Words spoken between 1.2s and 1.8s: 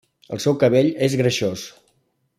greixós.